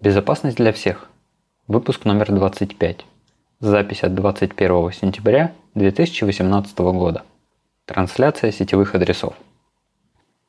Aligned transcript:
Безопасность 0.00 0.56
для 0.58 0.72
всех. 0.72 1.10
Выпуск 1.66 2.04
номер 2.04 2.30
25. 2.30 3.04
Запись 3.58 4.04
от 4.04 4.14
21 4.14 4.92
сентября 4.92 5.52
2018 5.74 6.78
года. 6.78 7.24
Трансляция 7.84 8.52
сетевых 8.52 8.94
адресов. 8.94 9.34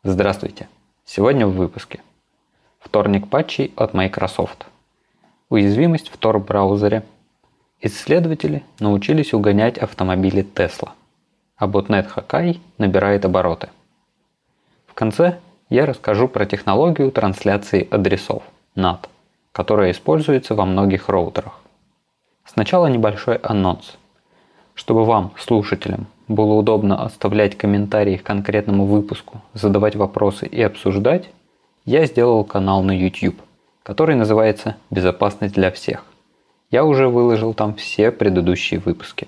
Здравствуйте. 0.04 0.70
Сегодня 1.04 1.48
в 1.48 1.56
выпуске. 1.56 2.00
Вторник 2.80 3.28
патчей 3.28 3.74
от 3.76 3.96
Microsoft. 3.96 4.68
Уязвимость 5.50 6.10
в 6.10 6.20
Tor-браузере. 6.20 7.02
Исследователи 7.82 8.64
научились 8.80 9.34
угонять 9.34 9.80
автомобили 9.80 10.44
Tesla. 10.44 10.90
А 11.56 11.66
ботнет 11.66 12.08
Hakai 12.16 12.60
набирает 12.78 13.26
обороты. 13.26 13.70
В 14.86 14.94
конце 14.94 15.40
я 15.72 15.88
расскажу 15.88 16.28
про 16.28 16.46
технологию 16.46 17.12
трансляции 17.12 17.88
адресов 17.90 18.44
NAT– 18.76 19.08
которая 19.52 19.92
используется 19.92 20.56
во 20.56 20.66
многих 20.66 21.10
роутерах. 21.10 21.60
Сначала 22.46 22.88
небольшой 22.88 23.38
анонс. 23.38 23.98
Чтобы 24.74 25.06
вам, 25.06 25.34
слушателям, 25.38 26.08
было 26.28 26.54
удобно 26.54 27.04
оставлять 27.04 27.58
комментарии 27.58 28.18
к 28.18 28.24
конкретному 28.24 28.86
выпуску, 28.86 29.42
задавать 29.54 29.96
вопросы 29.96 30.48
и 30.48 30.62
обсуждать, 30.62 31.30
я 31.86 32.06
сделал 32.06 32.44
канал 32.44 32.84
на 32.84 32.92
YouTube, 32.92 33.42
который 33.84 34.16
называется 34.16 34.78
«Безопасность 34.90 35.56
для 35.56 35.72
всех». 35.72 36.06
Я 36.72 36.86
уже 36.86 37.08
выложил 37.08 37.54
там 37.54 37.74
все 37.76 38.12
предыдущие 38.12 38.80
выпуски. 38.80 39.28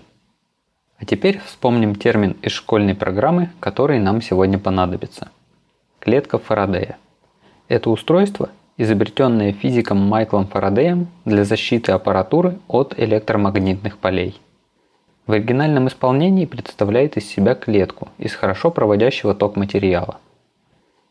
А 0.98 1.05
теперь 1.05 1.40
вспомним 1.40 1.95
термин 1.95 2.38
из 2.43 2.51
школьной 2.51 2.93
программы, 2.93 3.49
который 3.59 3.99
нам 3.99 4.21
сегодня 4.21 4.59
понадобится. 4.59 5.29
Клетка 5.99 6.38
Фарадея. 6.38 6.98
Это 7.67 7.90
устройство– 7.90 8.49
изобретенное 8.81 9.53
физиком 9.53 9.98
Майклом 9.98 10.48
Фарадеем 10.48 11.08
для 11.23 11.44
защиты 11.45 11.91
аппаратуры 11.91 12.58
от 12.67 12.98
электромагнитных 12.98 13.99
полей. 13.99 14.41
В 15.27 15.34
оригинальном 15.34 15.87
исполнении 15.87 16.48
представляет 16.48 17.15
из 17.15 17.29
себя 17.29 17.54
клетку 17.54 18.07
из 18.18 18.34
хорошо 18.34 18.71
проводящего 18.71 19.35
ток 19.35 19.55
материала. 19.55 20.18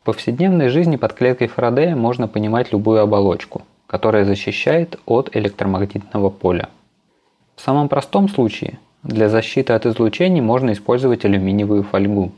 В 0.01 0.05
повседневной 0.05 0.67
жизни 0.67 0.97
под 0.97 1.13
клеткой 1.13 1.47
Фарадея 1.47 1.95
можно 1.95 2.27
понимать 2.27 2.73
любую 2.73 2.99
оболочку, 3.01 3.61
которая 3.87 4.25
защищает 4.25 4.99
от 5.05 5.33
электромагнитного 5.33 6.29
поля. 6.29 6.67
В 7.55 7.61
самом 7.61 7.87
простом 7.87 8.27
случае 8.27 8.79
для 9.03 9.29
защиты 9.29 9.71
от 9.71 9.85
излучений 9.85 10.41
можно 10.41 10.73
использовать 10.73 11.23
алюминиевую 11.23 11.83
фольгу, 11.83 12.33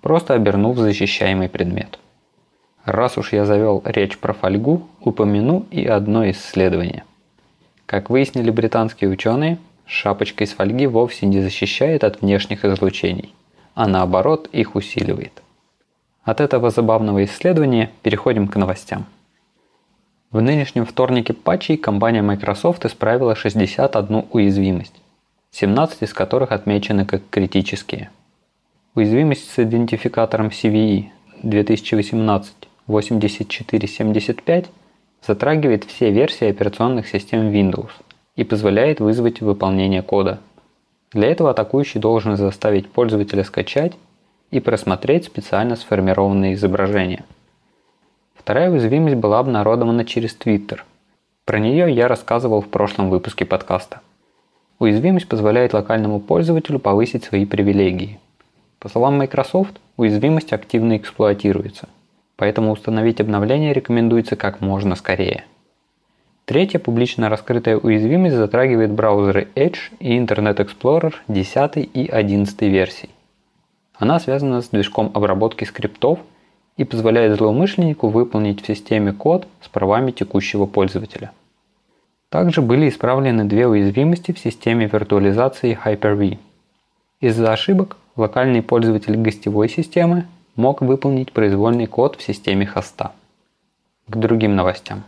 просто 0.00 0.32
обернув 0.32 0.78
защищаемый 0.78 1.50
предмет. 1.50 1.98
Раз 2.84 3.16
уж 3.16 3.32
я 3.32 3.44
завел 3.44 3.80
речь 3.84 4.18
про 4.18 4.32
фольгу, 4.32 4.88
упомяну 5.00 5.66
и 5.70 5.86
одно 5.86 6.28
исследование. 6.30 7.04
Как 7.86 8.10
выяснили 8.10 8.50
британские 8.50 9.08
ученые, 9.10 9.58
шапочка 9.86 10.42
из 10.42 10.52
фольги 10.52 10.88
вовсе 10.88 11.26
не 11.26 11.40
защищает 11.40 12.02
от 12.02 12.22
внешних 12.22 12.64
излучений, 12.64 13.34
а 13.74 13.86
наоборот 13.86 14.48
их 14.50 14.74
усиливает. 14.74 15.42
От 16.24 16.40
этого 16.40 16.70
забавного 16.70 17.24
исследования 17.24 17.90
переходим 18.02 18.48
к 18.48 18.56
новостям. 18.56 19.06
В 20.32 20.40
нынешнем 20.40 20.84
вторнике 20.84 21.34
патчей 21.34 21.76
компания 21.76 22.22
Microsoft 22.22 22.84
исправила 22.84 23.36
61 23.36 24.24
уязвимость, 24.30 24.94
17 25.52 26.02
из 26.02 26.12
которых 26.14 26.50
отмечены 26.50 27.04
как 27.04 27.22
критические. 27.30 28.10
Уязвимость 28.94 29.50
с 29.52 29.58
идентификатором 29.58 30.48
CVE 30.48 31.10
2018 31.42 32.68
8475 32.88 34.66
затрагивает 35.24 35.84
все 35.84 36.10
версии 36.10 36.48
операционных 36.48 37.06
систем 37.06 37.50
Windows 37.52 37.90
и 38.34 38.42
позволяет 38.42 38.98
вызвать 38.98 39.40
выполнение 39.40 40.02
кода. 40.02 40.40
Для 41.12 41.30
этого 41.30 41.50
атакующий 41.50 42.00
должен 42.00 42.36
заставить 42.36 42.90
пользователя 42.90 43.44
скачать 43.44 43.92
и 44.50 44.58
просмотреть 44.58 45.26
специально 45.26 45.76
сформированные 45.76 46.54
изображения. 46.54 47.24
Вторая 48.34 48.70
уязвимость 48.70 49.16
была 49.16 49.38
обнародована 49.38 50.04
через 50.04 50.36
Twitter. 50.36 50.80
Про 51.44 51.60
нее 51.60 51.92
я 51.92 52.08
рассказывал 52.08 52.62
в 52.62 52.68
прошлом 52.68 53.10
выпуске 53.10 53.44
подкаста. 53.44 54.00
Уязвимость 54.80 55.28
позволяет 55.28 55.74
локальному 55.74 56.18
пользователю 56.18 56.80
повысить 56.80 57.22
свои 57.22 57.46
привилегии. 57.46 58.18
По 58.80 58.88
словам 58.88 59.18
Microsoft, 59.18 59.78
уязвимость 59.96 60.52
активно 60.52 60.96
эксплуатируется– 60.96 61.88
поэтому 62.42 62.72
установить 62.72 63.20
обновление 63.20 63.72
рекомендуется 63.72 64.34
как 64.34 64.60
можно 64.60 64.96
скорее. 64.96 65.44
Третья 66.44 66.80
публично 66.80 67.28
раскрытая 67.28 67.76
уязвимость 67.76 68.34
затрагивает 68.34 68.90
браузеры 68.90 69.46
Edge 69.54 69.92
и 70.00 70.18
Internet 70.18 70.56
Explorer 70.56 71.14
10 71.28 71.76
и 71.94 72.08
11 72.08 72.62
версий. 72.62 73.10
Она 73.94 74.18
связана 74.18 74.60
с 74.60 74.70
движком 74.70 75.12
обработки 75.14 75.62
скриптов 75.62 76.18
и 76.76 76.82
позволяет 76.82 77.36
злоумышленнику 77.38 78.08
выполнить 78.08 78.60
в 78.60 78.66
системе 78.66 79.12
код 79.12 79.46
с 79.60 79.68
правами 79.68 80.10
текущего 80.10 80.66
пользователя. 80.66 81.30
Также 82.28 82.60
были 82.60 82.88
исправлены 82.88 83.44
две 83.44 83.68
уязвимости 83.68 84.32
в 84.32 84.40
системе 84.40 84.90
виртуализации 84.92 85.78
Hyper-V. 85.80 86.38
Из-за 87.20 87.52
ошибок 87.52 87.98
локальный 88.16 88.62
пользователь 88.62 89.14
гостевой 89.14 89.68
системы 89.68 90.26
мог 90.56 90.82
выполнить 90.82 91.32
произвольный 91.32 91.86
код 91.86 92.16
в 92.16 92.22
системе 92.22 92.66
хоста. 92.66 93.12
К 94.08 94.16
другим 94.16 94.54
новостям. 94.54 95.04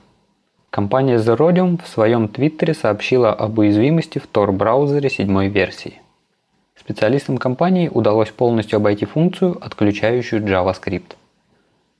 Компания 0.70 1.18
Zerodium 1.18 1.80
в 1.82 1.86
своем 1.86 2.28
твиттере 2.28 2.74
сообщила 2.74 3.32
об 3.32 3.58
уязвимости 3.58 4.18
в 4.18 4.26
Tor-браузере 4.26 5.10
седьмой 5.10 5.48
версии. 5.48 6.00
Специалистам 6.76 7.38
компании 7.38 7.88
удалось 7.88 8.30
полностью 8.30 8.78
обойти 8.78 9.04
функцию, 9.04 9.56
отключающую 9.64 10.42
JavaScript. 10.42 11.16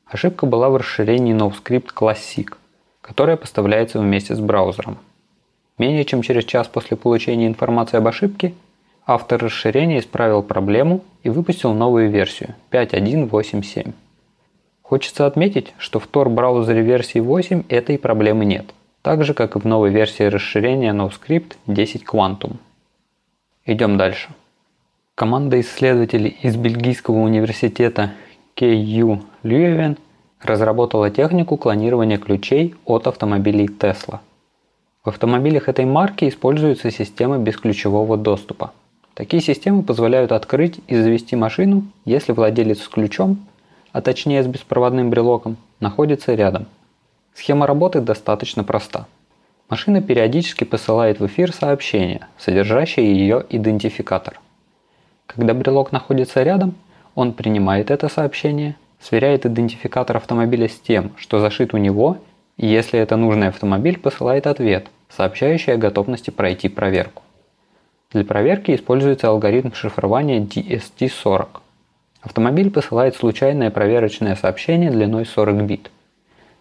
Ошибка 0.07 0.47
была 0.47 0.71
в 0.71 0.77
расширении 0.77 1.35
NoScript 1.35 1.91
Classic, 1.95 2.53
которое 3.01 3.37
поставляется 3.37 4.01
вместе 4.01 4.35
с 4.35 4.41
браузером. 4.41 4.99
Менее 5.79 6.05
чем 6.05 6.23
через 6.23 6.45
час 6.45 6.69
после 6.69 6.97
получения 6.97 7.47
информации 7.47 7.97
об 7.97 8.07
ошибке, 8.07 8.55
автор 9.07 9.43
расширения 9.43 9.99
исправил 9.99 10.43
проблему 10.43 11.03
и 11.23 11.31
выпустил 11.31 11.75
новую 11.75 12.11
версию 12.11 12.55
5.1.8.7. 12.71 13.93
Хочется 14.83 15.27
отметить, 15.27 15.75
что 15.79 15.99
в 15.99 16.09
Tor 16.09 16.29
браузере 16.29 16.83
версии 16.83 17.19
8 17.19 17.65
этой 17.69 17.99
проблемы 17.99 18.45
нет, 18.45 18.67
так 19.03 19.25
же 19.25 19.35
как 19.35 19.57
и 19.57 19.61
в 19.61 19.65
новой 19.65 19.91
версии 19.91 20.25
расширения 20.25 20.93
NoScript 20.93 21.57
10 21.67 22.05
Quantum. 22.05 22.57
Идем 23.67 23.97
дальше. 23.97 24.29
Команда 25.15 25.61
исследователей 25.61 26.37
из 26.43 26.57
бельгийского 26.57 27.17
университета 27.17 28.13
KU 28.57 29.23
Leuven 29.43 29.99
разработала 30.41 31.11
технику 31.11 31.57
клонирования 31.57 32.19
ключей 32.19 32.75
от 32.85 33.07
автомобилей 33.07 33.67
Tesla. 33.67 34.21
В 35.03 35.09
автомобилях 35.09 35.69
этой 35.69 35.85
марки 35.85 36.29
используется 36.29 36.91
система 36.91 37.39
бесключевого 37.39 38.17
доступа– 38.17 38.73
Такие 39.15 39.41
системы 39.41 39.85
позволяют 39.85 40.33
открыть 40.33 40.81
и 40.89 40.97
завести 40.97 41.37
машину, 41.37 41.85
если 42.05 42.33
владелец 42.33 42.83
с 42.83 42.89
ключом, 42.89 43.47
а 43.93 44.01
точнее 44.01 44.43
с 44.43 44.47
беспроводным 44.47 45.11
брелоком, 45.11 45.57
находится 45.79 46.35
рядом. 46.35 46.67
Схема 47.33 47.67
работы 47.67 48.01
достаточно 48.01 48.65
проста. 48.65 49.07
Машина 49.71 50.03
периодически 50.03 50.65
посылает 50.65 51.21
в 51.21 51.27
эфир 51.27 51.53
сообщение, 51.53 52.27
содержащее 52.39 53.13
ее 53.13 53.45
идентификатор. 53.51 54.41
Когда 55.27 55.55
брелок 55.55 55.91
находится 55.91 56.43
рядом, 56.43 56.75
он 57.15 57.33
принимает 57.33 57.91
это 57.91 58.09
сообщение, 58.09 58.77
сверяет 59.01 59.47
идентификатор 59.47 60.17
автомобиля 60.17 60.69
с 60.69 60.79
тем, 60.79 61.13
что 61.17 61.39
зашит 61.39 61.73
у 61.73 61.77
него, 61.77 62.19
и 62.57 62.67
если 62.67 62.99
это 63.01 63.17
нужный 63.17 63.49
автомобиль, 63.49 63.99
посылает 63.99 64.47
ответ, 64.47 64.89
сообщающий 65.09 65.75
о 65.75 65.77
готовности 65.77 66.31
пройти 66.31 66.69
проверку. 66.69 67.24
Для 68.15 68.25
проверки 68.25 68.73
используется 68.73 69.29
алгоритм 69.29 69.73
шифрования 69.73 70.41
DST40. 70.41 71.49
Автомобиль 72.23 72.71
посылает 72.71 73.17
случайное 73.17 73.73
проверочное 73.73 74.37
сообщение 74.37 74.93
длиной 74.93 75.27
40 75.27 75.65
бит. 75.65 75.91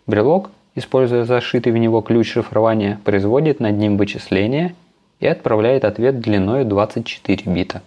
Брелок, 0.08 0.50
используя 0.74 1.26
зашитый 1.26 1.72
в 1.72 1.78
него 1.78 2.02
ключ 2.02 2.32
шифрования, 2.32 3.00
производит 3.06 3.60
над 3.60 3.78
ним 3.78 3.98
вычисление 3.98 4.74
и 5.20 5.28
отправляет 5.28 5.86
ответ 5.86 6.20
длиной 6.20 6.66
24 6.66 7.44
бита. 7.46 7.84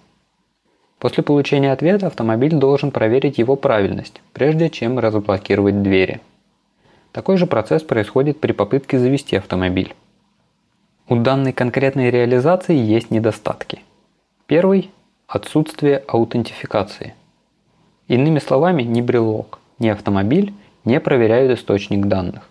После 1.00 1.24
получения 1.24 1.72
ответа 1.72 2.06
автомобиль 2.06 2.54
должен 2.54 2.92
проверить 2.92 3.38
его 3.38 3.56
правильность, 3.56 4.22
прежде 4.32 4.70
чем 4.70 5.00
разблокировать 5.00 5.82
двери. 5.82 6.20
Такой 7.10 7.36
же 7.36 7.46
процесс 7.46 7.82
происходит 7.82 8.38
при 8.38 8.52
попытке 8.52 9.00
завести 9.00 9.34
автомобиль. 9.34 9.92
У 11.08 11.14
данной 11.14 11.52
конкретной 11.52 12.10
реализации 12.10 12.74
есть 12.74 13.12
недостатки. 13.12 13.80
Первый– 14.46 14.90
отсутствие 15.28 16.02
аутентификации. 16.08 17.14
Иными 18.08 18.40
словами, 18.40 18.82
ни 18.82 19.00
брелок, 19.02 19.60
ни 19.78 19.86
автомобиль 19.86 20.52
не 20.84 20.98
проверяют 20.98 21.56
источник 21.56 22.06
данных. 22.06 22.48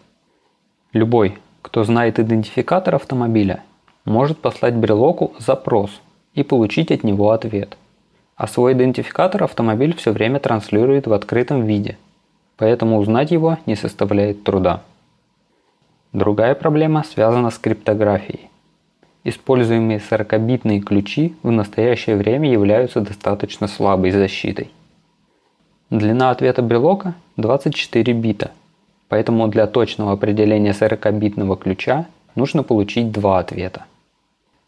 Любой, 0.93 1.37
Кто 1.61 1.83
знает 1.83 2.19
идентификатор 2.19 2.95
автомобиля, 2.95 3.63
может 4.05 4.37
послать 4.37 4.75
брелоку 4.75 5.33
запрос 5.39 5.89
и 6.33 6.43
получить 6.43 6.91
от 6.91 7.03
него 7.03 7.31
ответ. 7.31 7.75
А 8.37 8.47
свой 8.47 8.71
идентификатор 8.71 9.43
автомобиль 9.43 9.95
все 9.95 10.11
время 10.13 10.39
транслирует 10.39 11.07
в 11.07 11.13
открытом 11.13 11.65
виде, 11.65 11.97
поэтому 12.55 12.99
узнать 12.99 13.31
его 13.31 13.57
не 13.65 13.75
составляет 13.75 14.43
труда. 14.43 14.83
Другая 16.15 16.55
проблема 16.55 17.03
связана 17.03 17.49
с 17.49 17.57
криптографией. 17.57 18.49
Используемые 19.25 19.99
40-битные 19.99 20.79
ключи 20.79 21.35
в 21.43 21.51
настоящее 21.51 22.15
время 22.15 22.49
являются 22.49 23.01
достаточно 23.01 23.67
слабой 23.67 24.11
защитой. 24.11 24.71
Длина 25.89 26.29
ответа 26.29 26.61
брелока 26.61 27.15
24 27.35 28.13
бита, 28.13 28.51
поэтому 29.09 29.49
для 29.49 29.67
точного 29.67 30.13
определения 30.13 30.71
40-битного 30.71 31.57
ключа 31.57 32.05
нужно 32.35 32.63
получить 32.63 33.11
два 33.11 33.39
ответа. 33.39 33.83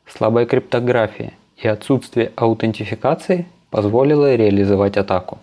Слабая 0.05 0.45
криптография 0.45 1.31
и 1.55 1.69
отсутствие 1.69 2.33
аутентификации 2.35 3.45
позволило 3.69 4.35
реализовать 4.35 4.97
атаку. 4.97 5.37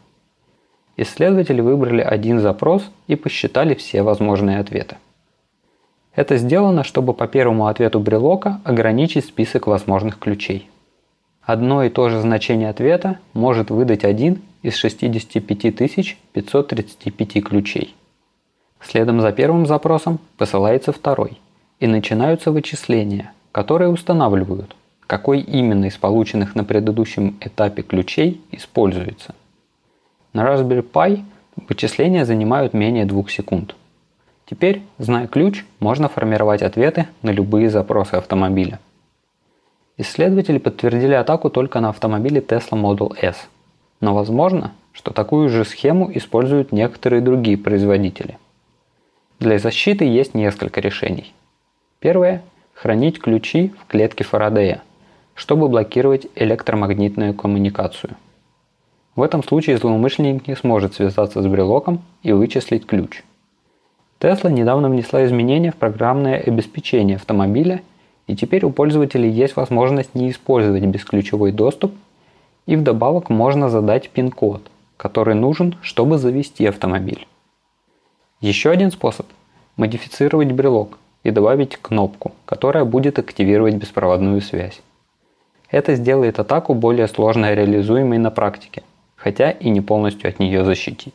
Исследователи 0.99 1.63
выбрали 1.63 2.03
один 2.03 2.41
запрос 2.41 2.91
и 3.07 3.17
посчитали 3.17 3.73
все 3.73 4.03
возможные 4.03 4.59
ответы. 4.59 4.97
Это 6.15 6.37
сделано, 6.37 6.85
чтобы 6.85 7.13
по 7.13 7.27
первому 7.27 7.67
ответу 7.67 7.99
брелока 7.99 8.61
ограничить 8.65 9.25
список 9.25 9.67
возможных 9.67 10.19
ключей. 10.19 10.71
Одно 11.43 11.83
и 11.83 11.91
то 11.91 12.09
же 12.09 12.21
значение 12.21 12.71
ответа 12.71 13.19
может 13.33 13.71
выдать 13.71 14.05
один 14.05 14.41
из 14.63 14.77
65 14.77 15.75
535 16.33 17.45
ключей. 17.45 17.95
Следом 18.81 19.21
за 19.21 19.33
первым 19.33 19.67
запросом 19.67 20.21
посылается 20.39 20.93
второй, 20.93 21.39
и 21.81 21.87
начинаются 21.87 22.51
вычисления, 22.53 23.33
которые 23.51 23.91
устанавливают, 23.91 24.77
какой 25.07 25.41
именно 25.41 25.87
из 25.87 25.97
полученных 25.97 26.55
на 26.55 26.65
предыдущем 26.65 27.37
этапе 27.41 27.83
ключей 27.83 28.41
используется. 28.53 29.35
На 30.33 30.45
Raspberry 30.45 30.83
Pi 30.89 31.25
вычисления 31.69 32.25
занимают 32.25 32.73
менее 32.73 33.05
2 33.05 33.25
секунд– 33.29 33.75
Теперь, 34.47 34.83
зная 34.99 35.27
ключ, 35.27 35.65
можно 35.81 36.09
формировать 36.09 36.63
ответы 36.63 37.09
на 37.23 37.31
любые 37.31 37.71
запросы 37.71 38.15
автомобиля. 38.15 38.79
Исследователи 39.97 40.59
подтвердили 40.59 41.15
атаку 41.15 41.49
только 41.49 41.81
на 41.81 41.89
автомобиле 41.89 42.41
Tesla 42.41 42.73
Model 42.73 43.17
S. 43.21 43.49
Но 44.01 44.15
возможно, 44.15 44.73
что 44.93 45.13
такую 45.13 45.49
же 45.49 45.65
схему 45.65 46.11
используют 46.15 46.73
некоторые 46.73 47.23
другие 47.23 47.57
производители. 47.57 48.39
Для 49.41 49.59
защиты 49.59 50.05
есть 50.05 50.35
несколько 50.35 50.81
решений. 50.81 51.33
Первое– 52.01 52.43
хранить 52.75 53.21
ключи 53.21 53.73
в 53.81 53.87
клетке 53.87 54.25
Фарадея, 54.25 54.83
чтобы 55.35 55.69
блокировать 55.69 56.27
электромагнитную 56.35 57.33
коммуникацию. 57.35 58.17
В 59.17 59.23
этом 59.23 59.43
случае 59.43 59.79
злоумышленник 59.79 60.49
не 60.49 60.57
сможет 60.57 60.95
связаться 60.95 61.41
с 61.41 61.47
брелоком 61.47 62.03
и 62.23 62.33
вычислить 62.33 62.85
ключ– 62.85 63.23
Tesla 64.25 64.51
недавно 64.51 64.89
внесла 64.89 65.23
изменения 65.27 65.71
в 65.71 65.77
программное 65.77 66.41
обеспечение 66.41 67.17
автомобиля, 67.17 67.83
и 68.27 68.35
теперь 68.35 68.65
у 68.65 68.71
пользователей 68.71 69.29
есть 69.29 69.55
возможность 69.55 70.15
не 70.15 70.31
использовать 70.31 70.83
бесключевой 70.83 71.53
доступ, 71.53 71.93
и 72.65 72.75
вдобавок 72.75 73.29
можно 73.29 73.69
задать 73.69 74.09
пин-код, 74.09 74.63
который 74.97 75.35
нужен, 75.35 75.77
чтобы 75.83 76.17
завести 76.17 76.65
автомобиль. 76.65 77.29
Еще 78.41 78.71
один 78.71 78.91
способ– 78.91 79.27
модифицировать 79.77 80.53
брелок 80.53 80.97
и 81.23 81.31
добавить 81.31 81.77
кнопку, 81.77 82.33
которая 82.47 82.87
будет 82.87 83.19
активировать 83.19 83.75
беспроводную 83.75 84.41
связь. 84.41 84.81
Это 85.69 85.97
сделает 85.97 86.39
атаку 86.39 86.73
более 86.73 87.09
сложно 87.09 87.53
реализуемой 87.53 88.17
на 88.17 88.31
практике, 88.31 88.85
хотя 89.17 89.51
и 89.51 89.69
не 89.69 89.83
полностью 89.83 90.31
от 90.31 90.39
нее 90.39 90.65
защитит. 90.65 91.13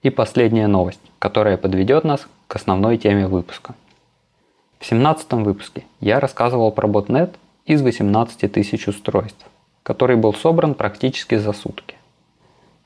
И 0.00 0.10
последняя 0.10 0.68
новость, 0.68 1.00
которая 1.18 1.56
подведет 1.56 2.04
нас 2.04 2.28
к 2.46 2.54
основной 2.54 2.98
теме 2.98 3.26
выпуска. 3.26 3.74
В 4.78 4.86
17 4.86 5.32
выпуске 5.32 5.82
я 5.98 6.20
рассказывал 6.20 6.70
про 6.70 6.86
ботнет 6.86 7.34
из 7.66 7.82
18 7.82 8.52
тысяч 8.52 8.86
устройств, 8.86 9.44
который 9.82 10.14
был 10.14 10.32
собран 10.34 10.74
практически 10.74 11.34
за 11.34 11.52
сутки. 11.52 11.96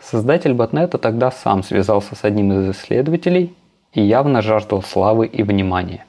Создатель 0.00 0.55
ботнета 0.55 0.97
тогда 0.97 1.31
сам 1.31 1.62
связался 1.62 2.14
с 2.17 2.25
одним 2.25 2.50
из 2.55 2.75
исследователей 2.75 3.55
и 3.93 4.00
явно 4.00 4.41
жаждал 4.41 4.82
славы 4.82 5.26
и 5.26 5.43
внимания. 5.43 6.06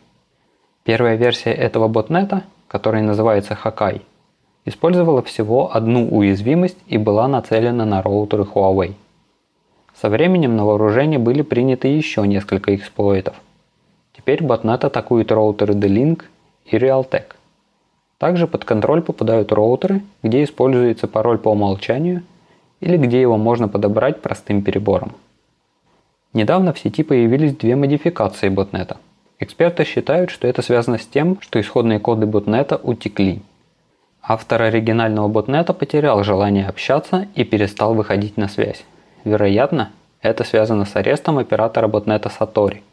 Первая 0.86 1.18
версия 1.18 1.52
этого 1.52 1.90
ботнета, 1.90 2.44
которая 2.70 3.04
называется 3.04 3.58
Hakai, 3.62 4.04
использовала 4.64 5.22
всего 5.22 5.76
одну 5.76 6.08
уязвимость 6.08 6.78
и 6.88 6.98
была 6.98 7.28
нацелена 7.28 7.84
на 7.84 8.02
роутеры 8.02 8.44
Huawei– 8.44 8.94
со 10.00 10.10
временем 10.10 10.56
на 10.56 10.66
вооружение 10.66 11.20
были 11.20 11.42
приняты 11.42 11.88
еще 11.88 12.28
несколько 12.28 12.76
эксплойтов. 12.76 13.36
Теперь 14.16 14.44
ботнет 14.44 14.84
атакует 14.84 15.32
роутеры 15.32 15.74
D-Link 15.74 16.24
и 16.66 16.78
Realtek. 16.78 17.36
Также 18.18 18.48
под 18.48 18.64
контроль 18.64 19.02
попадают 19.02 19.52
роутеры, 19.52 20.02
где 20.22 20.44
используется 20.44 21.08
пароль 21.08 21.38
по 21.38 21.50
умолчанию 21.50 22.24
или 22.80 22.98
где 22.98 23.20
его 23.20 23.38
можно 23.38 23.68
подобрать 23.68 24.22
простым 24.22 24.62
перебором. 24.62 25.14
Недавно 26.34 26.74
в 26.74 26.80
сети 26.80 27.04
появились 27.04 27.56
две 27.56 27.76
модификации 27.76 28.50
ботнета. 28.50 28.98
Эксперты 29.40 29.84
считают, 29.84 30.30
что 30.30 30.48
это 30.48 30.62
связано 30.62 30.98
с 30.98 31.06
тем, 31.06 31.40
что 31.42 31.60
исходные 31.60 32.00
коды 32.00 32.26
ботнета 32.26 32.80
утекли. 32.82 33.42
Автор 34.22 34.62
оригинального 34.62 35.28
ботнета 35.28 35.74
потерял 35.74 36.24
желание 36.24 36.66
общаться 36.66 37.28
и 37.36 37.44
перестал 37.44 37.94
выходить 37.94 38.38
на 38.38 38.48
связь. 38.48 38.86
Вероятно, 39.24 39.92
это 40.22 40.44
связано 40.44 40.86
с 40.86 40.96
арестом 40.96 41.38
оператора 41.38 41.88
ботнета 41.88 42.30
Сатори. 42.30 42.84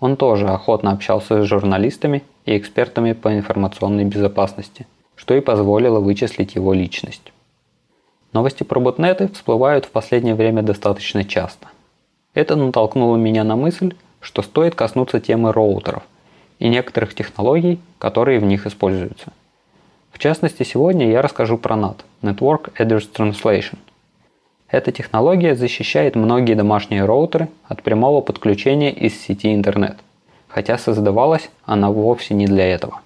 Он 0.00 0.16
тоже 0.16 0.48
охотно 0.48 0.92
общался 0.92 1.42
с 1.42 1.46
журналистами 1.46 2.22
и 2.44 2.56
экспертами 2.56 3.12
по 3.12 3.34
информационной 3.34 4.04
безопасности, 4.04 4.86
что 5.16 5.34
и 5.34 5.40
позволило 5.40 6.00
вычислить 6.00 6.54
его 6.54 6.72
личность. 6.72 7.32
Новости 8.32 8.62
про 8.62 8.80
ботнеты 8.80 9.28
всплывают 9.28 9.86
в 9.86 9.90
последнее 9.90 10.34
время 10.34 10.62
достаточно 10.62 11.24
часто. 11.24 11.68
Это 12.34 12.56
натолкнуло 12.56 13.16
меня 13.16 13.44
на 13.44 13.56
мысль, 13.56 13.94
что 14.20 14.42
стоит 14.42 14.74
коснуться 14.74 15.20
темы 15.20 15.52
роутеров 15.52 16.02
и 16.58 16.68
некоторых 16.68 17.14
технологий, 17.14 17.80
которые 17.98 18.38
в 18.38 18.44
них 18.44 18.66
используются. 18.66 19.32
В 20.10 20.18
частности, 20.18 20.62
сегодня 20.62 21.10
я 21.10 21.20
расскажу 21.20 21.58
про 21.58 21.76
NAT– 21.76 21.96
Network 22.22 22.72
Address 22.78 23.10
Translation– 23.12 23.76
эта 24.68 24.90
технология 24.90 25.54
защищает 25.54 26.16
многие 26.16 26.54
домашние 26.54 27.04
роутеры 27.04 27.48
от 27.64 27.82
прямого 27.82 28.20
подключения 28.20 28.92
из 28.92 29.18
сети 29.20 29.54
интернет, 29.54 29.96
хотя 30.48 30.76
создавалась 30.76 31.50
она 31.64 31.90
вовсе 31.90 32.34
не 32.34 32.46
для 32.46 32.66
этого. 32.66 33.00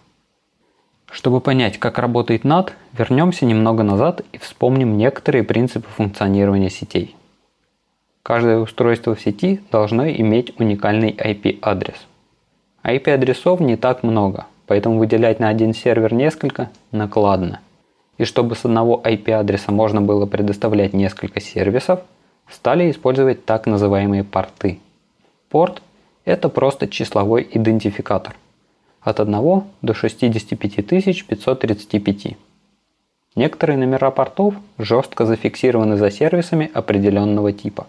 Чтобы 1.10 1.40
понять, 1.40 1.78
как 1.78 1.98
работает 1.98 2.44
NAT, 2.44 2.70
вернемся 2.96 3.44
немного 3.44 3.82
назад 3.82 4.22
и 4.32 4.38
вспомним 4.38 4.96
некоторые 4.96 5.44
принципы 5.44 5.88
функционирования 5.88 6.70
сетей. 6.70 7.16
Каждое 8.22 8.58
устройство 8.58 9.14
в 9.14 9.20
сети 9.20 9.60
должно 9.72 10.08
иметь 10.08 10.58
уникальный 10.58 11.10
IP-адрес. 11.10 12.06
IP-адресов 12.84 13.60
не 13.60 13.76
так 13.76 14.02
много, 14.02 14.46
поэтому 14.66 14.98
выделять 14.98 15.40
на 15.40 15.48
один 15.48 15.74
сервер 15.74 16.14
несколько 16.14 16.70
накладно– 16.90 17.60
и 18.20 18.26
чтобы 18.26 18.54
с 18.54 18.66
одного 18.66 19.00
IP-адреса 19.02 19.72
можно 19.72 20.02
было 20.02 20.26
предоставлять 20.26 20.92
несколько 20.92 21.40
сервисов, 21.40 22.00
стали 22.50 22.90
использовать 22.90 23.46
так 23.46 23.66
называемые 23.66 24.24
порты. 24.24 24.78
Порт– 25.48 25.80
это 26.26 26.50
просто 26.50 26.86
числовой 26.86 27.48
идентификатор 27.50 28.36
от 29.00 29.20
1 29.20 29.62
до 29.80 29.94
65 29.94 30.86
535. 30.86 32.36
Некоторые 33.36 33.78
номера 33.78 34.10
портов 34.10 34.54
жестко 34.76 35.24
зафиксированы 35.24 35.96
за 35.96 36.10
сервисами 36.10 36.70
определенного 36.74 37.54
типа. 37.54 37.86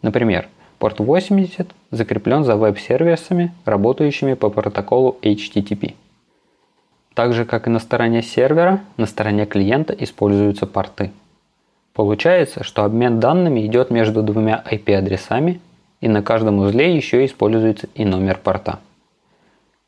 Например, 0.00 0.48
порт 0.78 0.98
80 0.98 1.74
закреплен 1.90 2.42
за 2.42 2.56
веб-сервисами, 2.56 3.52
работающими 3.66 4.32
по 4.32 4.48
протоколу 4.48 5.18
HTTP. 5.20 5.94
Так 7.18 7.32
же, 7.32 7.44
как 7.44 7.66
и 7.66 7.70
на 7.70 7.80
стороне 7.80 8.22
сервера, 8.22 8.78
на 8.96 9.04
стороне 9.04 9.44
клиента 9.44 9.92
используются 9.92 10.66
порты. 10.66 11.10
Получается, 11.92 12.62
что 12.62 12.84
обмен 12.84 13.18
данными 13.18 13.66
идет 13.66 13.90
между 13.90 14.22
двумя 14.22 14.62
IP-адресами, 14.70 15.60
и 16.00 16.06
на 16.06 16.22
каждом 16.22 16.60
узле 16.60 16.94
еще 16.94 17.26
используется 17.26 17.88
и 17.96 18.04
номер 18.04 18.38
порта. 18.38 18.78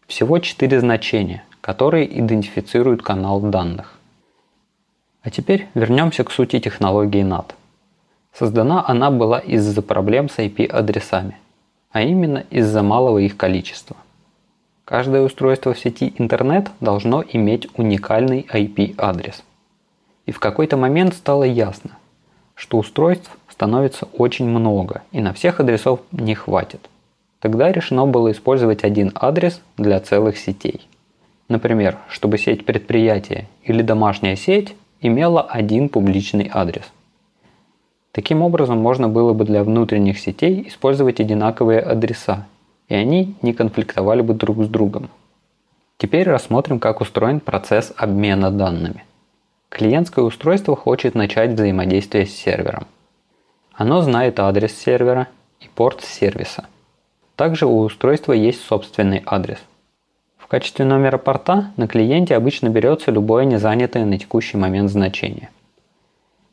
Всего 0.09 0.41
четыре 0.41 0.81
значения, 0.81 1.45
которые 1.61 2.19
идентифицируют 2.19 3.03
канал 3.03 3.39
данных. 3.39 3.97
А 5.23 5.31
теперь 5.31 5.69
вернемся 5.75 6.25
к 6.25 6.33
сути 6.33 6.59
технологии 6.59 7.23
NAT. 7.23 7.53
Создана 8.33 8.85
она 8.85 9.13
была 9.13 9.39
из-за 9.39 9.83
проблем 9.83 10.29
с 10.29 10.37
IP-адресами, 10.41 11.39
а 11.93 12.03
именно 12.03 12.39
из-за 12.51 12.83
малого 12.83 13.19
их 13.19 13.37
количества– 13.37 13.97
Каждое 14.91 15.23
устройство 15.23 15.73
в 15.73 15.79
сети 15.79 16.13
интернет 16.19 16.69
должно 16.81 17.23
иметь 17.23 17.69
уникальный 17.77 18.45
IP-адрес. 18.53 19.45
И 20.27 20.33
в 20.33 20.41
какой-то 20.41 20.77
момент 20.77 21.15
стало 21.15 21.45
ясно, 21.45 21.93
что 22.57 22.77
устройств 22.77 23.31
становится 23.49 24.09
очень 24.13 24.49
много, 24.49 25.03
и 25.13 25.21
на 25.21 25.33
всех 25.33 25.61
адресов 25.61 26.01
не 26.11 26.35
хватит. 26.35 26.91
Тогда 27.39 27.71
решено 27.71 28.05
было 28.07 28.33
использовать 28.33 28.83
один 28.83 29.13
адрес 29.15 29.61
для 29.77 30.01
целых 30.01 30.37
сетей. 30.37 30.89
Например, 31.49 31.97
чтобы 32.09 32.37
сеть 32.37 32.67
предприятия 32.67 33.47
или 33.63 33.83
домашняя 33.83 34.35
сеть 34.35 34.75
имела 35.01 35.41
один 35.41 35.89
публичный 35.89 36.51
адрес. 36.53 36.91
Таким 38.11 38.43
образом, 38.43 38.79
можно 38.79 39.09
было 39.09 39.35
бы 39.35 39.45
для 39.45 39.63
внутренних 39.63 40.19
сетей 40.19 40.67
использовать 40.67 41.21
одинаковые 41.21 41.79
адреса, 41.79 42.49
и 42.91 42.95
они 42.95 43.37
не 43.41 43.55
конфликтовали 43.55 44.21
бы 44.21 44.35
друг 44.35 44.63
с 44.65 44.69
другом. 44.69 45.09
Теперь 45.97 46.29
рассмотрим, 46.29 46.81
как 46.81 47.01
устроен 47.01 47.41
процесс 47.41 47.95
обмена 47.97 48.51
данными. 48.51 49.05
Клиентское 49.69 50.25
устройство 50.25 50.75
хочет 50.75 51.15
начать 51.15 51.53
взаимодействие 51.53 52.27
с 52.27 52.35
сервером. 52.35 52.87
Оно 53.73 54.03
знает 54.03 54.41
адрес 54.41 54.77
сервера 54.77 55.29
и 55.61 55.69
порт 55.69 56.03
сервиса. 56.03 56.67
Также 57.37 57.67
у 57.67 57.79
устройства 57.79 58.33
есть 58.33 58.63
собственный 58.65 59.23
адрес. 59.25 59.59
В 60.37 60.49
качестве 60.49 60.85
номера 60.85 61.17
порта 61.17 61.71
на 61.77 61.87
клиенте 61.87 62.35
обычно 62.35 62.71
берется 62.71 63.13
любое 63.13 63.45
незанятое 63.45 64.05
на 64.05 64.19
текущий 64.19 64.57
момент 64.57 64.91
значение. 64.91 65.51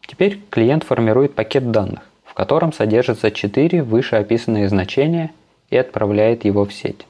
Теперь 0.06 0.40
клиент 0.52 0.84
формирует 0.84 1.34
пакет 1.34 1.72
данных, 1.72 2.02
в 2.24 2.36
котором 2.36 2.72
содержатся 2.74 3.32
4 3.32 3.82
вышеописанные 3.82 4.70
значения 4.70 5.32
и 5.70 5.78
отправляет 5.78 6.46
его 6.46 6.66
в 6.66 6.74
сеть. 6.74 7.06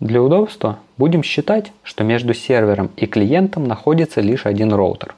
Для 0.00 0.22
удобства 0.22 0.78
будем 0.98 1.22
считать, 1.22 1.72
что 1.82 2.04
между 2.04 2.34
сервером 2.34 2.90
и 2.96 3.06
клиентом 3.06 3.64
находится 3.64 4.20
лишь 4.20 4.44
один 4.46 4.72
роутер. 4.72 5.14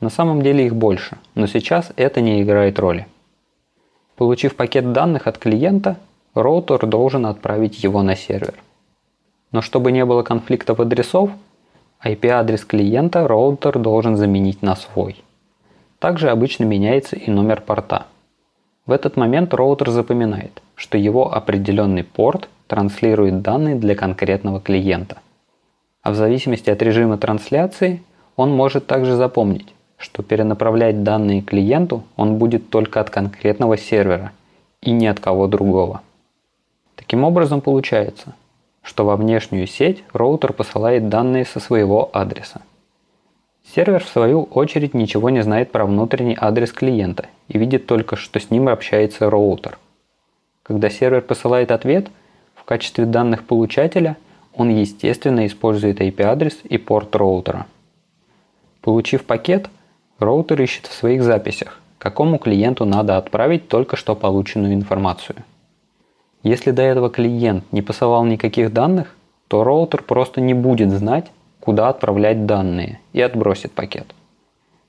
На 0.00 0.10
самом 0.10 0.42
деле 0.42 0.66
их 0.66 0.74
больше, 0.74 1.16
но 1.34 1.46
сейчас 1.46 1.92
это 1.96 2.20
не 2.20 2.42
играет 2.42 2.78
роли. 2.78 3.06
Получив 4.16 4.56
пакет 4.56 4.92
данных 4.92 5.26
от 5.26 5.38
клиента, 5.38 5.96
роутер 6.34 6.86
должен 6.86 7.24
отправить 7.24 7.82
его 7.82 8.02
на 8.02 8.14
сервер. 8.14 8.54
Но 9.52 9.62
чтобы 9.62 9.92
не 9.92 10.04
было 10.04 10.22
конфликтов 10.22 10.80
адресов, 10.80 11.30
IP-адрес 12.04 12.64
клиента 12.64 13.26
роутер 13.26 13.78
должен 13.78 14.16
заменить 14.16 14.60
на 14.60 14.76
свой. 14.76 15.22
Также 15.98 16.28
обычно 16.28 16.64
меняется 16.64 17.16
и 17.16 17.30
номер 17.30 17.62
порта. 17.62 18.06
В 18.84 18.92
этот 18.92 19.16
момент 19.16 19.54
роутер 19.54 19.90
запоминает, 19.90 20.62
что 20.76 20.96
его 20.96 21.34
определенный 21.34 22.04
порт 22.04 22.48
транслирует 22.68 23.42
данные 23.42 23.74
для 23.74 23.96
конкретного 23.96 24.60
клиента. 24.60 25.18
А 26.02 26.12
в 26.12 26.14
зависимости 26.14 26.70
от 26.70 26.80
режима 26.82 27.18
трансляции 27.18 28.02
он 28.36 28.54
может 28.54 28.86
также 28.86 29.16
запомнить, 29.16 29.74
что 29.96 30.22
перенаправлять 30.22 31.02
данные 31.02 31.42
клиенту 31.42 32.04
он 32.16 32.36
будет 32.38 32.70
только 32.70 33.00
от 33.00 33.10
конкретного 33.10 33.76
сервера 33.76 34.32
и 34.82 34.92
не 34.92 35.08
от 35.08 35.18
кого 35.18 35.48
другого. 35.48 36.02
Таким 36.94 37.24
образом 37.24 37.60
получается, 37.60 38.34
что 38.82 39.04
во 39.04 39.16
внешнюю 39.16 39.66
сеть 39.66 40.04
роутер 40.12 40.52
посылает 40.52 41.08
данные 41.08 41.44
со 41.44 41.58
своего 41.58 42.10
адреса. 42.12 42.60
Сервер 43.74 44.04
в 44.04 44.08
свою 44.08 44.44
очередь 44.44 44.94
ничего 44.94 45.28
не 45.30 45.42
знает 45.42 45.72
про 45.72 45.86
внутренний 45.86 46.36
адрес 46.40 46.72
клиента 46.72 47.26
и 47.48 47.58
видит 47.58 47.86
только, 47.86 48.14
что 48.14 48.38
с 48.38 48.50
ним 48.50 48.68
общается 48.68 49.28
роутер. 49.28 49.78
Когда 50.66 50.90
сервер 50.90 51.22
посылает 51.22 51.70
ответ– 51.70 52.08
в 52.66 52.68
качестве 52.68 53.04
данных 53.04 53.44
получателя 53.44 54.16
он 54.52 54.70
естественно 54.70 55.46
использует 55.46 56.00
IP-адрес 56.00 56.58
и 56.64 56.78
порт 56.78 57.14
роутера. 57.14 57.66
Получив 58.80 59.24
пакет, 59.24 59.70
роутер 60.18 60.60
ищет 60.60 60.86
в 60.86 60.92
своих 60.92 61.22
записях, 61.22 61.80
какому 61.98 62.38
клиенту 62.38 62.84
надо 62.84 63.18
отправить 63.18 63.68
только 63.68 63.94
что 63.94 64.16
полученную 64.16 64.74
информацию. 64.74 65.44
Если 66.42 66.72
до 66.72 66.82
этого 66.82 67.08
клиент 67.08 67.62
не 67.70 67.82
посылал 67.82 68.24
никаких 68.24 68.72
данных, 68.72 69.14
то 69.46 69.62
роутер 69.62 70.02
просто 70.02 70.40
не 70.40 70.54
будет 70.54 70.90
знать, 70.90 71.30
куда 71.60 71.88
отправлять 71.88 72.46
данные 72.46 72.98
и 73.12 73.20
отбросит 73.20 73.70
пакет. 73.70 74.12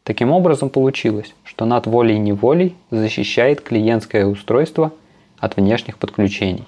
Таким 0.01 0.31
образом 0.31 0.72
получилось, 0.72 1.36
что 1.43 1.65
над 1.65 1.86
волей-неволей 1.86 2.75
защищает 2.89 3.62
клиентское 3.62 4.25
устройство 4.25 4.93
от 5.39 5.58
внешних 5.58 5.98
подключений. 5.98 6.65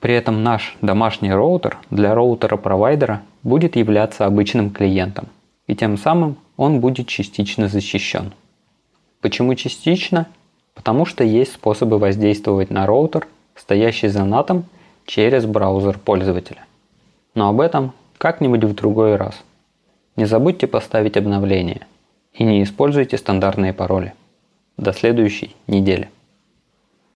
При 0.00 0.14
этом 0.14 0.42
наш 0.42 0.76
домашний 0.80 1.32
роутер 1.32 1.78
для 1.90 2.14
роутера-провайдера 2.14 3.22
будет 3.42 3.76
являться 3.76 4.26
обычным 4.26 4.70
клиентом, 4.70 5.28
и 5.66 5.74
тем 5.74 5.96
самым 5.96 6.36
он 6.56 6.80
будет 6.80 7.08
частично 7.08 7.68
защищен. 7.68 8.32
Почему 9.20 9.54
частично? 9.54 10.26
Потому 10.74 11.04
что 11.04 11.24
есть 11.24 11.52
способы 11.52 11.98
воздействовать 11.98 12.70
на 12.70 12.86
роутер, 12.86 13.26
стоящий 13.56 14.08
за 14.08 14.20
NAT, 14.20 14.62
через 15.06 15.46
браузер 15.46 15.98
пользователя. 15.98 16.64
Но 17.34 17.48
об 17.48 17.60
этом 17.60 17.92
как-нибудь 18.18 18.64
в 18.64 18.74
другой 18.74 19.16
раз. 19.16 19.42
Не 20.16 20.26
забудьте 20.26 20.66
поставить 20.66 21.16
обновление 21.16 21.86
и 22.32 22.44
не 22.44 22.62
используйте 22.62 23.16
стандартные 23.16 23.72
пароли. 23.72 24.14
До 24.76 24.92
следующей 24.92 25.56
недели. 25.66 26.08